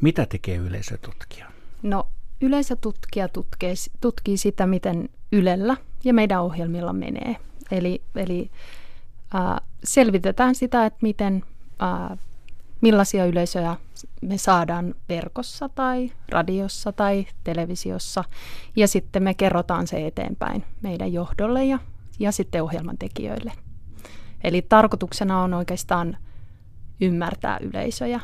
[0.00, 1.46] Mitä tekee yleisötutkija?
[1.82, 2.08] No
[2.40, 7.36] yleisötutkija tutkii, tutkii sitä, miten Ylellä ja meidän ohjelmilla menee.
[7.70, 8.50] Eli, eli
[9.34, 11.44] äh, selvitetään sitä, että miten,
[11.82, 12.18] äh,
[12.80, 13.76] millaisia yleisöjä
[14.22, 18.24] me saadaan verkossa tai radiossa tai televisiossa.
[18.76, 21.78] Ja sitten me kerrotaan se eteenpäin meidän johdolle ja,
[22.18, 23.52] ja sitten ohjelman tekijöille.
[24.44, 26.16] Eli tarkoituksena on oikeastaan
[27.00, 28.20] ymmärtää yleisöjä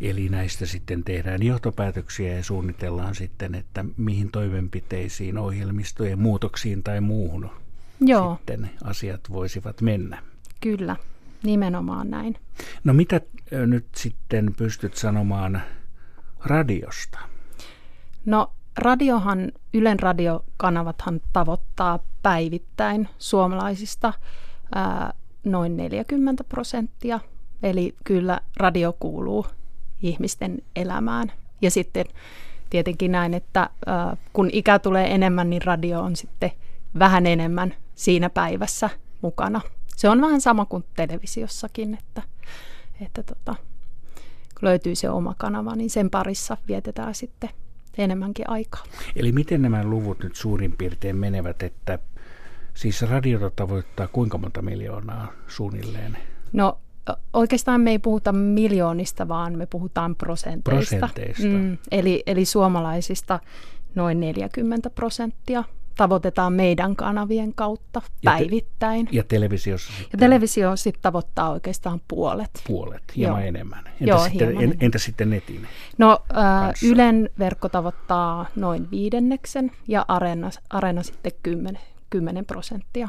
[0.00, 7.50] Eli näistä sitten tehdään johtopäätöksiä ja suunnitellaan sitten, että mihin toimenpiteisiin, ohjelmistojen muutoksiin tai muuhun
[8.00, 8.36] Joo.
[8.36, 10.22] sitten asiat voisivat mennä.
[10.60, 10.96] Kyllä,
[11.42, 12.36] nimenomaan näin.
[12.84, 13.20] No mitä
[13.66, 15.62] nyt sitten pystyt sanomaan
[16.44, 17.18] radiosta?
[18.26, 24.12] No radiohan, Ylen radiokanavathan tavoittaa päivittäin suomalaisista
[24.74, 25.12] ää,
[25.44, 27.20] noin 40 prosenttia.
[27.62, 29.46] Eli kyllä radio kuuluu
[30.08, 31.32] ihmisten elämään.
[31.62, 32.04] Ja sitten
[32.70, 33.70] tietenkin näin, että
[34.32, 36.50] kun ikä tulee enemmän, niin radio on sitten
[36.98, 38.90] vähän enemmän siinä päivässä
[39.22, 39.60] mukana.
[39.96, 42.22] Se on vähän sama kuin televisiossakin, että,
[43.00, 43.54] että tota,
[44.60, 47.50] kun löytyy se oma kanava, niin sen parissa vietetään sitten
[47.98, 48.84] enemmänkin aikaa.
[49.16, 51.98] Eli miten nämä luvut nyt suurin piirtein menevät, että
[52.74, 56.18] siis radiota tavoittaa kuinka monta miljoonaa suunnilleen?
[56.52, 56.78] No
[57.32, 60.98] Oikeastaan me ei puhuta miljoonista, vaan me puhutaan prosenteista.
[60.98, 61.46] prosenteista.
[61.46, 63.40] Mm, eli, eli suomalaisista
[63.94, 65.64] noin 40 prosenttia
[65.96, 69.00] tavoitetaan meidän kanavien kautta päivittäin.
[69.00, 70.08] Ja, te, ja televisiossa sitten?
[70.12, 72.50] Ja televisio sitten tavoittaa oikeastaan puolet.
[72.66, 73.48] Puolet, hieman Joo.
[73.48, 73.84] enemmän.
[73.86, 75.66] Entä, Joo, sitten, hieman en, entä sitten netin?
[75.98, 83.08] No äh, Ylen verkko tavoittaa noin viidenneksen ja Areena, Areena sitten 10, 10 prosenttia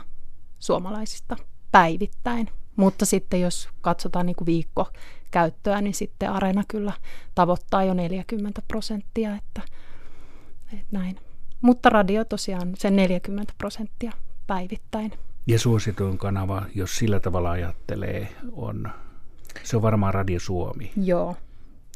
[0.60, 1.36] suomalaisista
[1.72, 2.50] päivittäin.
[2.76, 6.94] Mutta sitten jos katsotaan niin kuin viikkokäyttöä, niin sitten Areena kyllä
[7.36, 9.62] tavoittaa jo 40 prosenttia, että,
[10.74, 11.20] että näin.
[11.62, 14.12] Mutta radio tosiaan sen 40 prosenttia
[14.48, 15.12] päivittäin.
[15.48, 18.92] Ja suosituin kanava, jos sillä tavalla ajattelee, on,
[19.64, 20.92] se on varmaan Radio Suomi.
[20.98, 21.36] Joo,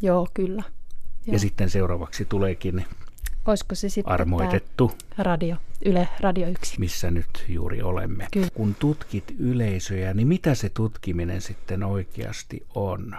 [0.02, 0.64] joo kyllä.
[1.26, 1.34] Joo.
[1.34, 2.86] Ja sitten seuraavaksi tuleekin
[3.50, 5.56] Olisiko se sitten armoitettu radio,
[5.86, 6.80] Yle Radio 1.
[6.80, 8.28] Missä nyt juuri olemme.
[8.32, 8.48] Kyllä.
[8.54, 13.16] Kun tutkit yleisöjä, niin mitä se tutkiminen sitten oikeasti on?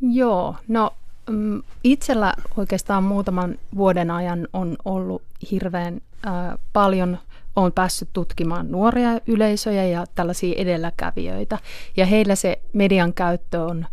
[0.00, 0.90] Joo, no
[1.30, 7.18] mm, itsellä oikeastaan muutaman vuoden ajan on ollut hirveän äh, paljon
[7.56, 11.58] on päässyt tutkimaan nuoria yleisöjä ja tällaisia edelläkävijöitä.
[11.96, 13.86] Ja heillä se median käyttö on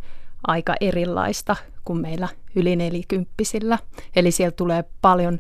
[0.48, 1.56] aika erilaista
[1.86, 3.80] kuin meillä yli nelikymppisillä.
[4.16, 5.40] Eli siellä tulee paljon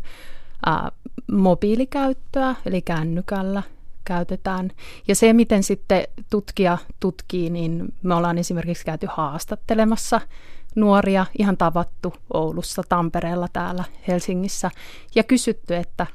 [0.65, 0.91] ää,
[1.31, 3.63] mobiilikäyttöä, eli kännykällä
[4.05, 4.71] käytetään.
[5.07, 10.21] Ja se, miten sitten tutkija tutkii, niin me ollaan esimerkiksi käyty haastattelemassa
[10.75, 14.71] nuoria, ihan tavattu Oulussa, Tampereella, täällä Helsingissä,
[15.15, 16.07] ja kysytty, että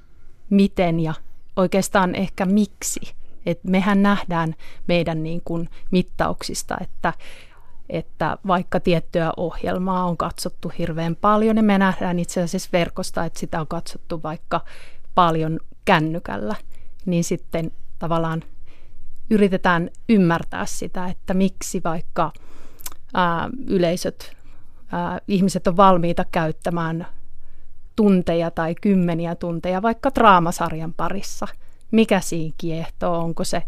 [0.51, 1.15] miten ja
[1.57, 3.01] oikeastaan ehkä miksi.
[3.47, 4.55] Et mehän nähdään
[4.89, 7.13] meidän niin kuin mittauksista, että
[7.89, 13.39] että vaikka tiettyä ohjelmaa on katsottu hirveän paljon, niin me nähdään itse asiassa verkosta, että
[13.39, 14.61] sitä on katsottu vaikka
[15.15, 16.57] paljon kännykällä,
[17.07, 18.43] niin sitten tavallaan
[19.31, 22.33] yritetään ymmärtää sitä, että miksi vaikka
[23.15, 24.37] ää, yleisöt,
[24.93, 27.07] ää, ihmiset on valmiita käyttämään
[27.97, 31.47] tunteja tai kymmeniä tunteja vaikka draamasarjan parissa.
[31.91, 33.19] Mikä siinä kiehtoo?
[33.19, 33.63] Onko se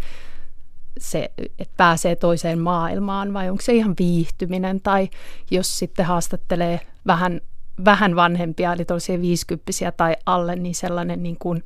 [1.00, 5.09] se, että pääsee toiseen maailmaan vai onko se ihan viihtyminen tai
[5.50, 7.41] jos sitten haastattelee vähän,
[7.84, 11.62] vähän vanhempia, eli toisia viisikymppisiä tai alle, niin sellainen niin kuin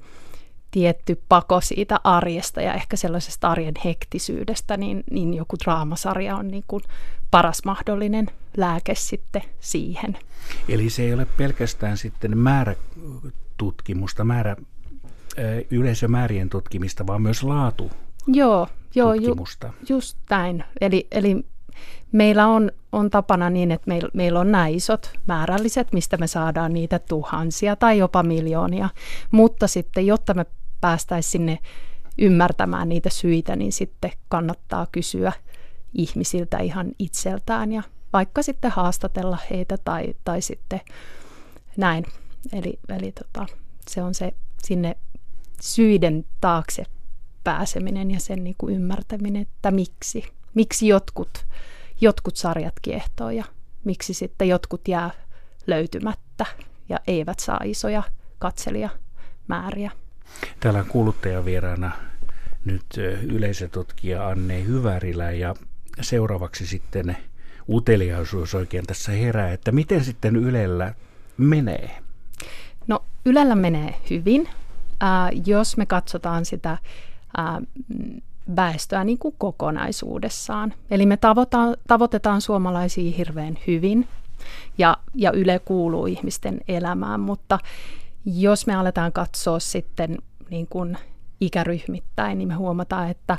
[0.70, 6.64] tietty pako siitä arjesta ja ehkä sellaisesta arjen hektisyydestä, niin, niin joku draamasarja on niin
[6.68, 6.82] kuin
[7.30, 10.18] paras mahdollinen lääke sitten siihen.
[10.68, 14.56] Eli se ei ole pelkästään sitten määrätutkimusta, määrä,
[15.70, 17.90] yleisömäärien tutkimista, vaan myös laatu
[18.28, 19.36] Joo, joo ju,
[19.88, 20.64] just näin.
[20.80, 21.44] Eli, eli
[22.12, 26.72] meillä on, on tapana niin, että meil, meillä on nämä isot määrälliset, mistä me saadaan
[26.72, 28.88] niitä tuhansia tai jopa miljoonia.
[29.30, 30.46] Mutta sitten, jotta me
[30.80, 31.58] päästäisiin sinne
[32.18, 35.32] ymmärtämään niitä syitä, niin sitten kannattaa kysyä
[35.94, 37.82] ihmisiltä ihan itseltään ja
[38.12, 40.80] vaikka sitten haastatella heitä tai, tai sitten
[41.76, 42.04] näin.
[42.52, 43.46] Eli, eli tota,
[43.88, 44.32] se on se
[44.62, 44.96] sinne
[45.60, 46.84] syiden taakse
[47.48, 50.24] pääseminen ja sen niin kuin ymmärtäminen, että miksi.
[50.54, 51.46] Miksi jotkut,
[52.00, 53.44] jotkut sarjat kiehtoo ja
[53.84, 55.10] miksi sitten jotkut jää
[55.66, 56.46] löytymättä
[56.88, 58.02] ja eivät saa isoja
[58.38, 59.90] katselijamääriä.
[60.60, 61.92] Täällä on kuuluttajavieraana
[62.64, 62.86] nyt
[63.22, 65.54] yleisötutkija Anne Hyvärilä ja
[66.00, 67.16] seuraavaksi sitten
[67.68, 70.94] uteliaisuus oikein tässä herää, että miten sitten Ylellä
[71.36, 71.98] menee?
[72.86, 74.48] No Ylellä menee hyvin,
[75.02, 76.78] äh, jos me katsotaan sitä
[77.38, 77.44] äh,
[78.56, 80.74] väestöä niin kuin kokonaisuudessaan.
[80.90, 84.08] Eli me tavoitetaan, tavoitetaan suomalaisia hirveän hyvin
[84.78, 87.58] ja, ja Yle kuuluu ihmisten elämään, mutta
[88.24, 90.18] jos me aletaan katsoa sitten
[90.50, 90.98] niin kuin
[91.40, 93.38] ikäryhmittäin, niin me huomataan, että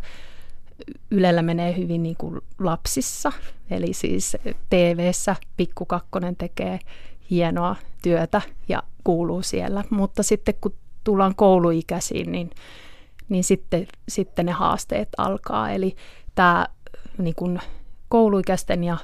[1.12, 3.32] Ylellä menee hyvin niin kuin lapsissa,
[3.70, 4.38] eli siis
[4.70, 6.80] TV-ssä Pikku Kakkonen tekee
[7.30, 10.74] hienoa työtä ja kuuluu siellä, mutta sitten kun
[11.04, 12.50] tullaan kouluikäisiin, niin,
[13.30, 15.96] niin sitten, sitten ne haasteet alkaa, eli
[16.36, 16.68] tämä
[17.18, 17.60] niin kuin
[18.10, 18.98] kouluikäisten ja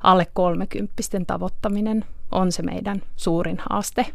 [0.00, 4.06] alle kolmekymppisten tavoittaminen on se meidän suurin haaste.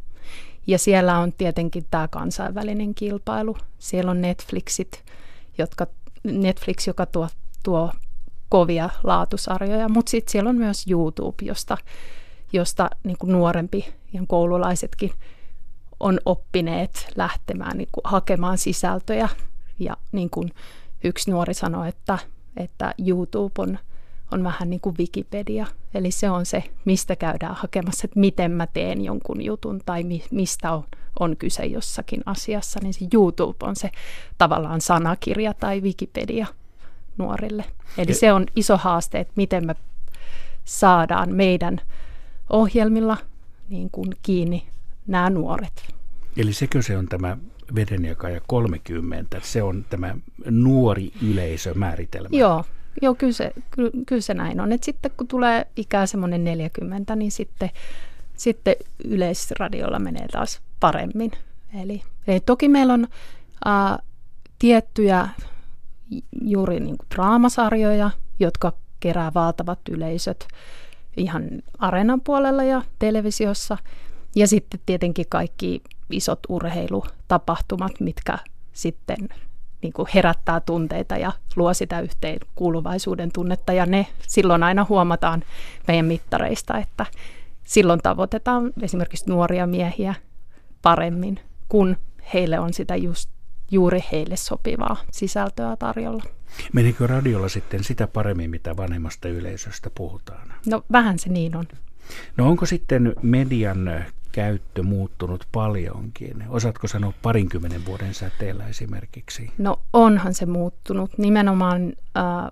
[0.67, 3.57] Ja siellä on tietenkin tämä kansainvälinen kilpailu.
[3.79, 5.03] Siellä on Netflixit,
[5.57, 5.87] jotka,
[6.23, 7.27] Netflix, joka tuo,
[7.63, 7.91] tuo
[8.49, 11.77] kovia laatusarjoja, mutta sitten siellä on myös YouTube, josta,
[12.53, 15.11] josta niin kuin nuorempi ja koululaisetkin
[15.99, 19.29] on oppineet lähtemään niin kuin hakemaan sisältöjä.
[19.79, 20.51] Ja niin kuin
[21.03, 22.17] yksi nuori sanoi, että,
[22.57, 23.77] että YouTube on
[24.31, 25.65] on vähän niin kuin Wikipedia.
[25.93, 30.25] Eli se on se, mistä käydään hakemassa, että miten mä teen jonkun jutun tai mi-
[30.31, 30.83] mistä on,
[31.19, 32.79] on kyse jossakin asiassa.
[32.83, 33.91] Niin se YouTube on se
[34.37, 36.47] tavallaan sanakirja tai Wikipedia
[37.17, 37.65] nuorille.
[37.97, 39.75] Eli se on iso haaste, että miten me
[40.65, 41.81] saadaan meidän
[42.49, 43.17] ohjelmilla
[43.69, 44.67] niin kuin kiinni
[45.07, 45.93] nämä nuoret.
[46.37, 47.37] Eli sekö se on tämä
[47.75, 50.15] vedenjakaja 30, se on tämä
[50.49, 52.29] nuori yleisö määritelmä?
[52.31, 52.63] Joo,
[53.01, 54.71] Joo, kyllä se, kyllä, kyllä se näin on.
[54.71, 57.69] Et sitten kun tulee ikää semmoinen 40, niin sitten,
[58.37, 61.31] sitten yleisradiolla menee taas paremmin.
[61.81, 63.07] Eli, eli toki meillä on
[63.67, 63.97] ä,
[64.59, 65.29] tiettyjä
[66.41, 70.47] juuri niin kuin draamasarjoja, jotka kerää valtavat yleisöt
[71.17, 71.43] ihan
[71.77, 73.77] areenan puolella ja televisiossa.
[74.35, 78.37] Ja sitten tietenkin kaikki isot urheilutapahtumat, mitkä
[78.73, 79.17] sitten
[79.81, 83.73] niin kuin herättää tunteita ja luo sitä yhteen kuuluvaisuuden tunnetta.
[83.73, 85.43] Ja ne silloin aina huomataan
[85.87, 87.05] meidän mittareista, että
[87.63, 90.15] silloin tavoitetaan esimerkiksi nuoria miehiä
[90.81, 91.39] paremmin,
[91.69, 91.97] kun
[92.33, 93.29] heille on sitä just
[93.71, 96.23] juuri heille sopivaa sisältöä tarjolla.
[96.73, 100.53] Menikö radiolla sitten sitä paremmin, mitä vanhemmasta yleisöstä puhutaan?
[100.65, 101.65] No vähän se niin on.
[102.37, 104.05] No onko sitten median
[104.35, 106.43] käyttö muuttunut paljonkin?
[106.49, 109.51] Osaatko sanoa parinkymmenen vuoden säteellä esimerkiksi?
[109.57, 111.17] No onhan se muuttunut.
[111.17, 112.51] Nimenomaan ää,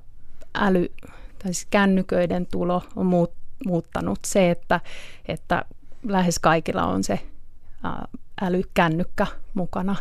[0.55, 0.91] äly,
[1.39, 3.31] tai siis kännyköiden tulo on muut,
[3.65, 4.79] muuttanut se, että,
[5.25, 5.65] että
[6.07, 7.19] lähes kaikilla on se
[7.83, 8.07] ää,
[8.41, 9.95] älykännykkä mukana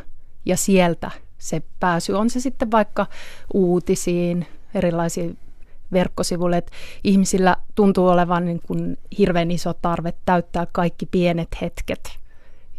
[0.44, 3.06] ja sieltä se pääsy on se sitten vaikka
[3.55, 5.38] uutisiin, erilaisiin
[5.93, 6.73] verkkosivuille, että
[7.05, 12.19] ihmisillä tuntuu olevan niin kuin hirveän iso tarve täyttää kaikki pienet hetket.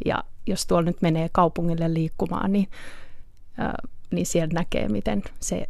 [0.05, 2.69] Ja jos tuolla nyt menee kaupungille liikkumaan, niin,
[3.57, 3.75] ää,
[4.11, 5.67] niin siellä näkee, miten se,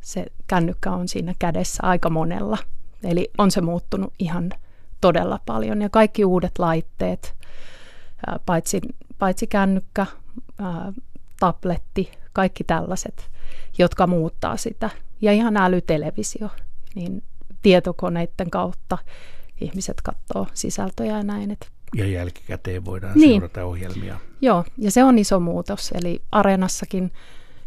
[0.00, 2.58] se kännykkä on siinä kädessä aika monella.
[3.04, 4.50] Eli on se muuttunut ihan
[5.00, 5.82] todella paljon.
[5.82, 7.34] Ja kaikki uudet laitteet,
[8.26, 8.80] ää, paitsi,
[9.18, 10.06] paitsi kännykkä,
[10.58, 10.92] ää,
[11.40, 13.30] tabletti, kaikki tällaiset,
[13.78, 14.90] jotka muuttaa sitä.
[15.20, 16.48] Ja ihan älytelevisio
[16.98, 17.22] niin
[17.62, 18.98] tietokoneiden kautta
[19.60, 21.50] ihmiset katsoo sisältöjä ja näin.
[21.50, 23.40] Että ja jälkikäteen voidaan niin.
[23.40, 24.18] seurata ohjelmia.
[24.40, 25.92] Joo, ja se on iso muutos.
[25.92, 27.12] Eli Areenassakin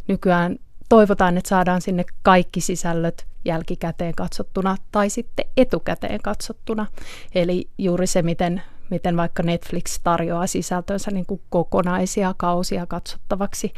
[0.07, 0.59] nykyään
[0.89, 6.87] toivotaan, että saadaan sinne kaikki sisällöt jälkikäteen katsottuna tai sitten etukäteen katsottuna.
[7.35, 13.73] Eli juuri se, miten, miten vaikka Netflix tarjoaa sisältönsä niin kuin kokonaisia kausia katsottavaksi,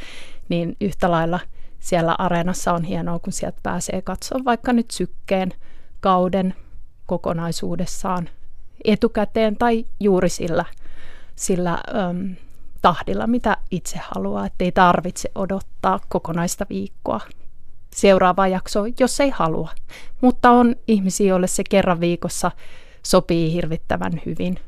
[0.50, 1.39] niin yhtä lailla–
[1.83, 5.53] siellä areenassa on hienoa, kun sieltä pääsee katsoa vaikka nyt sykkeen
[5.99, 6.55] kauden
[7.05, 8.29] kokonaisuudessaan
[8.85, 10.65] etukäteen tai juuri sillä,
[11.35, 12.35] sillä äm,
[12.81, 17.19] tahdilla, mitä itse haluaa, ettei tarvitse odottaa kokonaista viikkoa
[17.95, 19.71] seuraavaa jaksoa, jos ei halua.
[20.21, 22.51] Mutta on ihmisiä, joille se kerran viikossa
[23.05, 24.59] sopii hirvittävän hyvin.